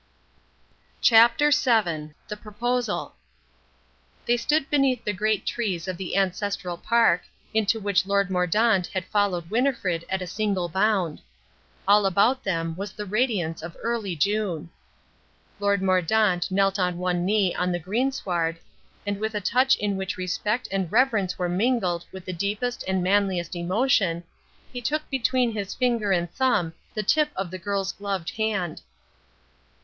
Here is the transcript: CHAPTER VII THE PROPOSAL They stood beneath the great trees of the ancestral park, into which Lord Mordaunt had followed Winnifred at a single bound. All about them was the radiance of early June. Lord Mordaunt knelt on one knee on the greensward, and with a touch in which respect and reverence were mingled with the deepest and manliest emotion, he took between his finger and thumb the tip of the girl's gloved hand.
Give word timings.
CHAPTER 1.01 1.51
VII 1.51 2.15
THE 2.27 2.35
PROPOSAL 2.35 3.13
They 4.25 4.35
stood 4.35 4.67
beneath 4.71 5.05
the 5.05 5.13
great 5.13 5.45
trees 5.45 5.87
of 5.87 5.97
the 5.97 6.17
ancestral 6.17 6.75
park, 6.75 7.21
into 7.53 7.79
which 7.79 8.07
Lord 8.07 8.31
Mordaunt 8.31 8.87
had 8.87 9.05
followed 9.05 9.51
Winnifred 9.51 10.03
at 10.09 10.23
a 10.23 10.25
single 10.25 10.69
bound. 10.69 11.21
All 11.87 12.07
about 12.07 12.43
them 12.43 12.75
was 12.75 12.93
the 12.93 13.05
radiance 13.05 13.61
of 13.61 13.77
early 13.83 14.15
June. 14.15 14.71
Lord 15.59 15.83
Mordaunt 15.83 16.49
knelt 16.49 16.79
on 16.79 16.97
one 16.97 17.23
knee 17.23 17.53
on 17.53 17.71
the 17.71 17.77
greensward, 17.77 18.57
and 19.05 19.19
with 19.19 19.35
a 19.35 19.39
touch 19.39 19.75
in 19.75 19.97
which 19.97 20.17
respect 20.17 20.67
and 20.71 20.91
reverence 20.91 21.37
were 21.37 21.47
mingled 21.47 22.05
with 22.11 22.25
the 22.25 22.33
deepest 22.33 22.83
and 22.87 23.03
manliest 23.03 23.55
emotion, 23.55 24.23
he 24.73 24.81
took 24.81 25.07
between 25.11 25.51
his 25.51 25.75
finger 25.75 26.11
and 26.11 26.33
thumb 26.33 26.73
the 26.95 27.03
tip 27.03 27.29
of 27.35 27.51
the 27.51 27.59
girl's 27.59 27.91
gloved 27.91 28.31
hand. 28.37 28.81